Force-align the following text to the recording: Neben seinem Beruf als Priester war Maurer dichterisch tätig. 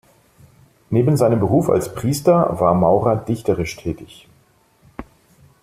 Neben 0.89 1.15
seinem 1.15 1.39
Beruf 1.39 1.69
als 1.69 1.93
Priester 1.93 2.59
war 2.59 2.73
Maurer 2.73 3.15
dichterisch 3.17 3.75
tätig. 3.75 4.27